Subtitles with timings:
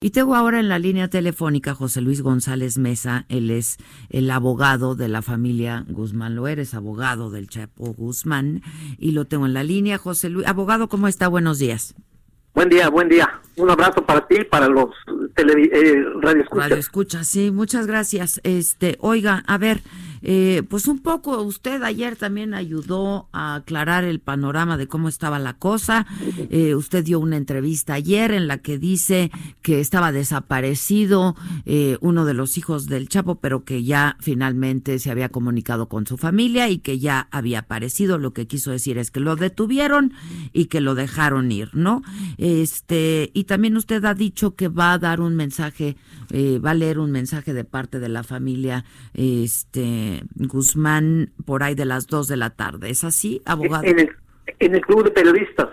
[0.00, 3.24] Y tengo ahora en la línea telefónica José Luis González Mesa.
[3.28, 3.78] Él es
[4.10, 6.36] el abogado de la familia Guzmán.
[6.36, 8.62] Lo eres abogado del Chapo Guzmán.
[8.96, 9.98] Y lo tengo en la línea.
[9.98, 11.26] José Luis, abogado, ¿cómo está?
[11.26, 11.96] Buenos días.
[12.54, 13.40] Buen día, buen día.
[13.56, 14.90] Un abrazo para ti y para los
[15.36, 18.40] eh, radio Radio escucha, sí, muchas gracias.
[18.44, 19.80] Este, oiga, a ver,
[20.22, 25.38] eh, pues un poco usted ayer también ayudó a aclarar el panorama de cómo estaba
[25.38, 26.06] la cosa.
[26.50, 29.30] Eh, usted dio una entrevista ayer en la que dice
[29.62, 35.10] que estaba desaparecido eh, uno de los hijos del Chapo, pero que ya finalmente se
[35.10, 38.18] había comunicado con su familia y que ya había aparecido.
[38.18, 40.12] Lo que quiso decir es que lo detuvieron
[40.52, 42.02] y que lo dejaron ir, ¿no?
[42.38, 45.96] Este, y también usted ha dicho que va a dar un mensaje,
[46.32, 51.84] va a leer un mensaje de parte de la familia, este, Guzmán por ahí de
[51.84, 52.90] las 2 de la tarde.
[52.90, 53.84] ¿Es así, abogado?
[53.84, 54.10] En el,
[54.58, 55.68] en el Club de Periodistas.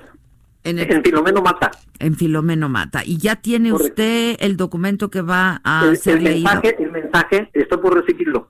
[0.64, 1.70] En, el, Filomeno Mata.
[2.00, 3.04] En Filomeno Mata.
[3.06, 7.50] ¿Y ya tiene usted el documento que va a el, ser el mensaje, El mensaje,
[7.54, 8.50] estoy por recibirlo.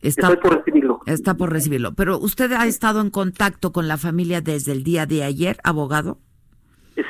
[0.00, 1.00] Está, estoy por recibirlo.
[1.06, 1.94] Está por recibirlo.
[1.94, 6.18] Pero usted ha estado en contacto con la familia desde el día de ayer, abogado.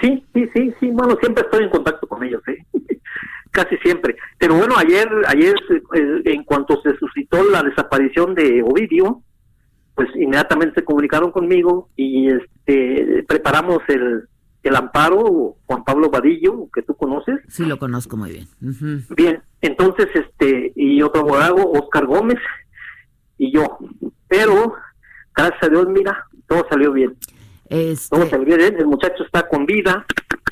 [0.01, 0.91] Sí, sí, sí, sí.
[0.91, 2.54] Bueno, siempre estoy en contacto con ellos, ¿eh?
[3.55, 4.17] Casi siempre.
[4.39, 5.55] Pero bueno, ayer, ayer
[5.95, 9.23] eh, en cuanto se suscitó la desaparición de Ovidio,
[9.95, 14.25] pues inmediatamente se comunicaron conmigo y este preparamos el,
[14.65, 17.41] el amparo Juan Pablo Vadillo, que tú conoces.
[17.49, 19.05] Sí, lo conozco muy bien.
[19.11, 22.41] Bien, entonces este y otro abogado, Oscar Gómez
[23.39, 23.79] y yo.
[24.27, 24.75] Pero
[25.35, 27.17] gracias a Dios, mira, todo salió bien.
[27.69, 28.17] Este...
[28.17, 30.05] Todo salió bien, el muchacho está con vida,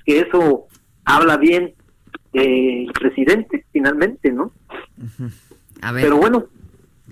[0.04, 0.68] que eso
[1.04, 1.74] habla bien
[2.32, 4.52] eh, presidente, finalmente, ¿no?
[5.80, 6.04] A ver.
[6.04, 6.46] Pero bueno.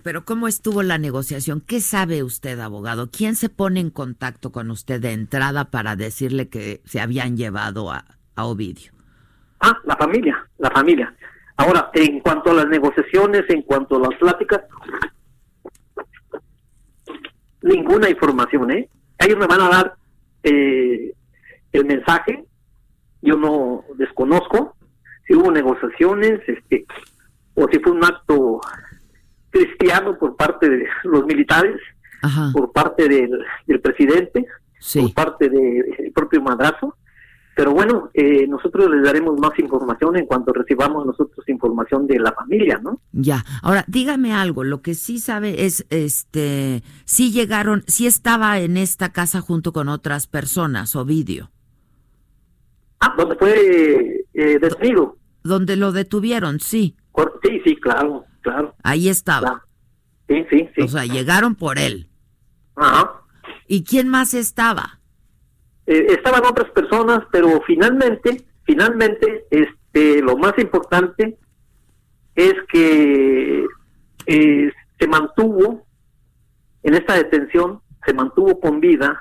[0.02, 1.60] Pero ¿cómo estuvo la negociación?
[1.60, 3.10] ¿Qué sabe usted, abogado?
[3.10, 7.90] ¿Quién se pone en contacto con usted de entrada para decirle que se habían llevado
[7.90, 8.04] a,
[8.34, 8.92] a Ovidio?
[9.60, 11.14] Ah, la familia, la familia.
[11.56, 14.62] Ahora, en cuanto a las negociaciones, en cuanto a las pláticas,
[17.60, 18.88] ninguna información, ¿eh?
[19.18, 19.94] Ellos me van a dar
[20.42, 21.12] eh,
[21.72, 22.44] el mensaje,
[23.20, 24.76] yo no desconozco,
[25.30, 26.84] si hubo negociaciones, este,
[27.54, 28.60] o si fue un acto
[29.50, 31.80] cristiano por parte de los militares,
[32.52, 33.30] por parte del,
[33.64, 34.44] del presidente,
[34.92, 36.96] por parte del propio madrazo.
[37.54, 42.32] Pero bueno, eh, nosotros les daremos más información en cuanto recibamos nosotros información de la
[42.32, 43.00] familia, ¿no?
[43.12, 43.44] Ya.
[43.62, 44.64] Ahora, dígame algo.
[44.64, 49.88] Lo que sí sabe es, este, si llegaron, si estaba en esta casa junto con
[49.88, 51.50] otras personas, Ovidio.
[53.00, 56.96] Ah, donde fue eh, detenido donde lo detuvieron, sí.
[57.42, 58.74] Sí, sí, claro, claro.
[58.82, 59.64] Ahí estaba.
[60.28, 60.82] Sí, sí, sí.
[60.82, 62.08] O sea, llegaron por él.
[62.76, 63.22] Ajá.
[63.66, 65.00] ¿Y quién más estaba?
[65.86, 71.38] Eh, estaban otras personas, pero finalmente, finalmente, este, lo más importante
[72.34, 73.66] es que
[74.26, 75.86] eh, se mantuvo
[76.82, 79.20] en esta detención, se mantuvo con vida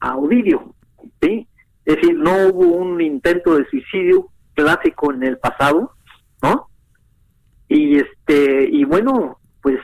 [0.00, 0.74] a Ovidio,
[1.20, 1.46] ¿sí?
[1.84, 4.28] Es decir, no hubo un intento de suicidio,
[4.62, 5.92] clásico en el pasado,
[6.42, 6.68] ¿no?
[7.68, 9.78] Y este y bueno, pues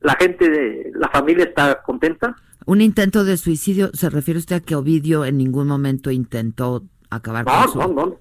[0.00, 2.36] la gente de la familia está contenta.
[2.66, 7.44] Un intento de suicidio, ¿se refiere usted a que Ovidio en ningún momento intentó acabar
[7.44, 7.78] con su...
[7.78, 8.18] No, no, no.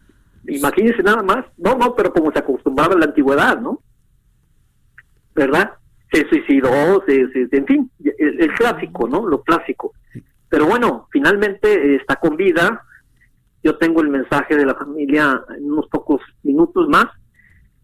[0.47, 1.45] Imagínese nada más.
[1.57, 3.81] No, no, pero como se acostumbraba en la antigüedad, ¿no?
[5.35, 5.73] ¿Verdad?
[6.11, 7.21] Se suicidó, se,
[7.51, 9.25] en fin, el, el, clásico, ¿no?
[9.27, 9.93] Lo clásico.
[10.49, 12.85] Pero bueno, finalmente está con vida,
[13.63, 17.05] yo tengo el mensaje de la familia en unos pocos minutos más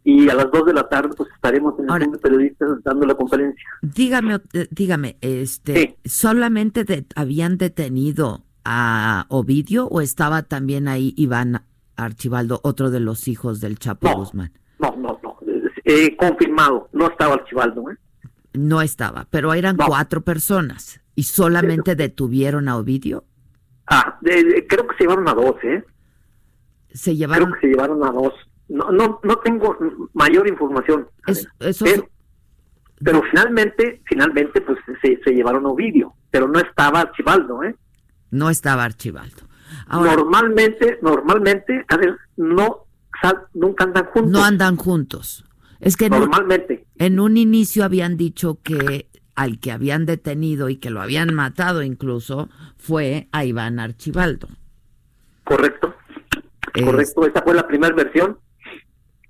[0.04, 3.06] y a las dos de la tarde pues estaremos en el centro de periodistas dando
[3.06, 3.64] la conferencia.
[3.81, 11.64] Dígame, eh, dígame, este, ¿solamente habían detenido a Ovidio o estaba también ahí Iván
[11.96, 14.52] Archibaldo, otro de los hijos del Chapo Guzmán?
[14.80, 15.38] No, no, no,
[15.86, 17.90] eh, confirmado, no estaba Archibaldo.
[17.92, 17.96] ¿eh?
[18.54, 23.26] No estaba, pero eran cuatro personas y solamente detuvieron a Ovidio.
[23.89, 25.83] Ah, creo que se llevaron a dos, ¿eh?
[26.94, 27.45] Se llevaron.
[27.45, 28.33] Creo que se llevaron a dos.
[28.68, 29.77] No, no, no tengo
[30.13, 31.07] mayor información.
[31.25, 31.86] eso
[33.01, 37.75] pero, finalmente, finalmente, pues se, se llevaron a Ovidio, pero no estaba Archibaldo, ¿eh?
[38.30, 39.44] No estaba Archibaldo.
[39.89, 42.85] normalmente, normalmente, a ver, no,
[43.53, 44.31] nunca andan juntos.
[44.31, 45.45] No andan juntos.
[45.80, 46.85] Es que normalmente.
[46.97, 49.08] en un inicio habían dicho que
[49.39, 54.50] al que habían detenido y que lo habían matado incluso fue a Iván Archibaldo.
[55.45, 55.95] Correcto.
[56.74, 58.38] Correcto, esa fue la primera versión.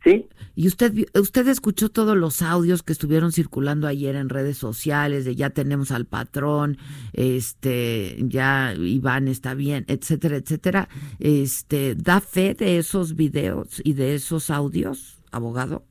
[0.03, 0.27] ¿Sí?
[0.55, 5.35] Y usted usted escuchó todos los audios que estuvieron circulando ayer en redes sociales de
[5.35, 6.77] ya tenemos al patrón,
[7.13, 10.89] este, ya Iván está bien, etcétera, etcétera.
[11.19, 15.83] Este, ¿da fe de esos videos y de esos audios, abogado?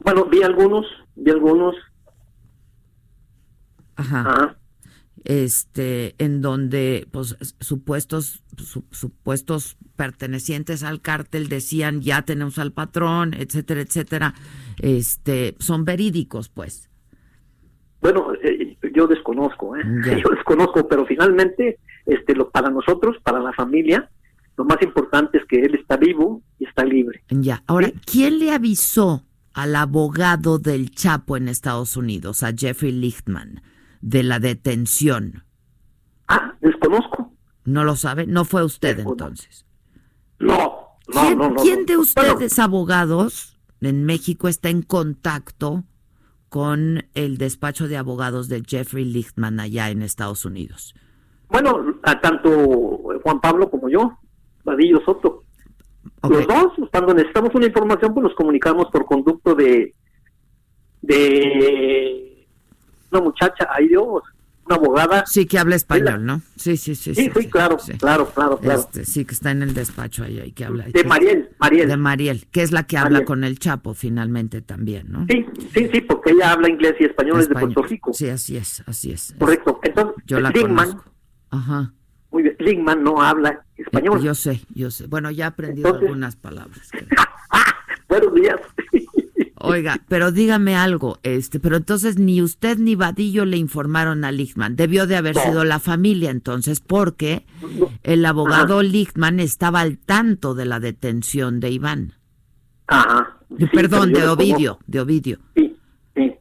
[0.00, 0.84] Bueno, vi algunos,
[1.14, 1.74] vi algunos,
[3.96, 4.56] Ajá.
[5.24, 8.42] Este, en donde pues supuestos
[8.90, 14.34] supuestos pertenecientes al cártel decían ya tenemos al patrón, etcétera, etcétera.
[14.78, 16.90] Este, son verídicos, pues.
[18.00, 19.82] Bueno, eh, yo desconozco, ¿eh?
[20.22, 24.10] yo desconozco, pero finalmente, este, lo, para nosotros, para la familia,
[24.56, 27.22] lo más importante es que él está vivo y está libre.
[27.30, 27.62] Ya.
[27.66, 29.24] Ahora, ¿quién le avisó
[29.54, 33.62] al abogado del Chapo en Estados Unidos, a Jeffrey Lichtman?
[34.02, 35.44] De la detención?
[36.28, 37.32] Ah, desconozco.
[37.64, 38.26] ¿No lo sabe?
[38.26, 39.64] ¿No fue usted entonces?
[40.38, 45.84] No, no, ¿Quién, no, ¿quién de ustedes, abogados, en México está en contacto
[46.48, 50.94] con el despacho de abogados de Jeffrey Lichtman allá en Estados Unidos?
[51.48, 52.50] Bueno, a tanto
[53.22, 54.18] Juan Pablo como yo,
[54.64, 55.44] Vadillo Soto.
[56.28, 59.94] Los dos, cuando necesitamos una información, pues nos comunicamos por conducto de
[61.02, 62.31] de
[63.12, 64.22] una muchacha, ay Dios,
[64.66, 65.26] una abogada.
[65.26, 66.40] Sí, que habla español, ¿no?
[66.56, 67.14] Sí, sí, sí.
[67.14, 68.80] Sí, sí, claro, claro, claro, claro.
[68.80, 70.84] Este, sí, que está en el despacho ahí, ahí que habla.
[70.84, 71.88] De Mariel, Mariel.
[71.88, 75.26] De Mariel, que es la que habla con el Chapo finalmente también, ¿no?
[75.28, 78.12] Sí, sí, sí, porque ella habla inglés y español, es de Puerto Rico.
[78.12, 79.34] Sí, así es, así es.
[79.38, 79.80] Correcto.
[79.82, 81.00] Entonces, yo la Lingman,
[81.50, 81.92] Ajá.
[82.30, 84.22] Muy bien, Lingman no habla español.
[84.22, 85.06] Yo sé, yo sé.
[85.06, 86.90] Bueno, ya he aprendido algunas palabras.
[88.08, 88.56] Buenos días.
[89.64, 94.74] Oiga, pero dígame algo, este, pero entonces ni usted ni Vadillo le informaron a Lichtman.
[94.74, 97.46] Debió de haber sido la familia entonces, porque
[98.02, 102.14] el abogado Lichtman estaba al tanto de la detención de Iván.
[102.88, 103.38] Ajá.
[103.72, 105.38] Perdón, de Ovidio, de Ovidio.
[105.54, 105.76] Sí,
[106.16, 106.34] sí.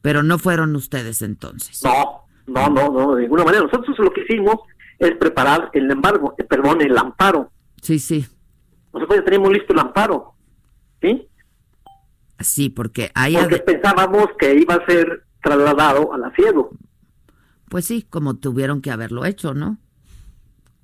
[0.00, 1.82] Pero no fueron ustedes entonces.
[1.82, 3.64] No, no, no, no, de ninguna manera.
[3.64, 4.56] Nosotros lo que hicimos
[4.98, 7.50] es preparar el embargo, eh, perdón, el amparo.
[7.82, 8.26] Sí, sí.
[8.92, 10.34] Nosotros ya teníamos listo el amparo.
[11.00, 11.26] ¿Sí?
[12.40, 13.36] Sí, porque ahí...
[13.36, 16.70] Porque pensábamos que iba a ser trasladado a la ciego.
[17.68, 19.78] Pues sí, como tuvieron que haberlo hecho, ¿no?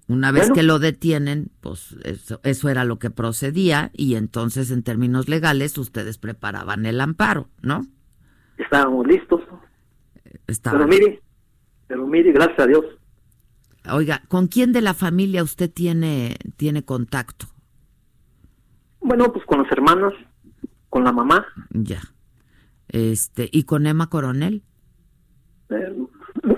[0.08, 4.84] Una vez que lo detienen, pues eso, eso, era lo que procedía y entonces en
[4.84, 7.84] términos legales ustedes preparaban el amparo, ¿no?
[8.56, 9.40] Estábamos listos.
[10.46, 10.78] Estaba...
[10.78, 11.22] Pero mire,
[11.88, 12.84] pero mire, gracias a Dios.
[13.90, 17.46] Oiga, ¿con quién de la familia usted tiene, tiene contacto?
[19.00, 20.14] Bueno, pues con los hermanos
[20.96, 21.46] con la mamá.
[21.72, 22.00] Ya.
[22.88, 24.62] Este, ¿y con Emma Coronel?
[25.68, 25.94] Eh,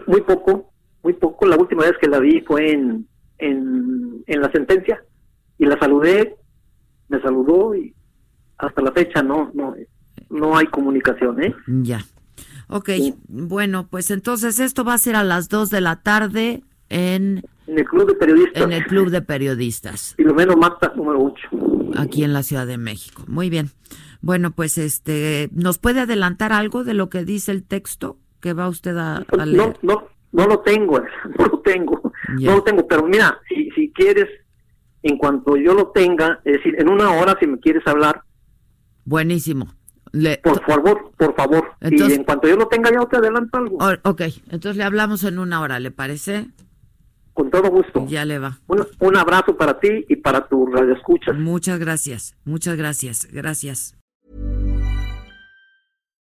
[0.06, 1.44] muy poco, muy poco.
[1.44, 3.08] La última vez que la vi fue en,
[3.38, 5.02] en, la sentencia
[5.58, 6.36] y la saludé,
[7.08, 7.92] me saludó y
[8.58, 9.74] hasta la fecha no, no,
[10.30, 11.52] no hay comunicación, ¿eh?
[11.66, 12.04] Ya.
[12.68, 12.90] Ok,
[13.26, 17.42] bueno, pues entonces esto va a ser a las 2 de la tarde en...
[17.66, 18.62] En el Club de Periodistas.
[18.62, 20.14] En el Club de Periodistas.
[20.16, 21.48] Y lo menos Marta número 8.
[21.96, 23.24] Aquí en la Ciudad de México.
[23.26, 23.72] Muy bien.
[24.20, 28.68] Bueno, pues este, ¿nos puede adelantar algo de lo que dice el texto que va
[28.68, 29.78] usted a, leer?
[29.82, 31.00] No, no, no lo tengo,
[31.38, 34.28] no lo tengo, no lo tengo, pero mira, si, si quieres,
[35.02, 38.22] en cuanto yo lo tenga, es decir, en una hora si me quieres hablar.
[39.04, 39.72] Buenísimo.
[40.42, 41.70] por favor, por favor.
[41.80, 43.78] y en cuanto yo lo tenga, ya te adelanto algo.
[44.02, 46.48] ok, entonces le hablamos en una hora, ¿le parece?
[47.32, 48.04] Con todo gusto.
[48.08, 48.58] Ya le va.
[48.66, 51.32] Un, un abrazo para ti y para tu radioescucha.
[51.34, 53.97] Muchas gracias, muchas gracias, gracias.